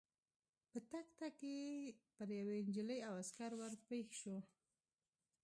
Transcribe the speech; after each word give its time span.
په 0.69 0.77
تګ 0.89 1.07
تګ 1.19 1.31
کې 1.39 1.55
پر 2.15 2.27
یوې 2.39 2.57
نجلۍ 2.67 2.99
او 3.07 3.13
عسکر 3.21 3.51
ور 3.59 3.73
پېښ 3.87 4.07
شوو. 4.19 4.37